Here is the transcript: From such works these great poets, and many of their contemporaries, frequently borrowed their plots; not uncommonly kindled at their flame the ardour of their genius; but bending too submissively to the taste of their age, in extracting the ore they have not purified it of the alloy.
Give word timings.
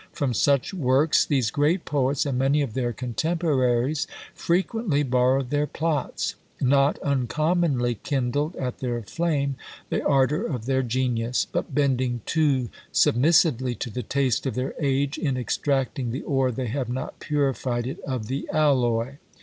From 0.13 0.33
such 0.33 0.73
works 0.73 1.25
these 1.27 1.51
great 1.51 1.85
poets, 1.85 2.25
and 2.25 2.35
many 2.39 2.63
of 2.63 2.73
their 2.73 2.91
contemporaries, 2.91 4.07
frequently 4.33 5.03
borrowed 5.03 5.51
their 5.51 5.67
plots; 5.67 6.33
not 6.59 6.97
uncommonly 7.03 7.99
kindled 8.01 8.55
at 8.55 8.79
their 8.79 9.03
flame 9.03 9.57
the 9.91 10.03
ardour 10.03 10.41
of 10.43 10.65
their 10.65 10.81
genius; 10.81 11.45
but 11.51 11.75
bending 11.75 12.21
too 12.25 12.69
submissively 12.91 13.75
to 13.75 13.91
the 13.91 14.01
taste 14.01 14.47
of 14.47 14.55
their 14.55 14.73
age, 14.79 15.19
in 15.19 15.37
extracting 15.37 16.09
the 16.09 16.23
ore 16.23 16.49
they 16.51 16.65
have 16.65 16.89
not 16.89 17.19
purified 17.19 17.85
it 17.85 17.99
of 17.99 18.25
the 18.25 18.49
alloy. 18.51 19.17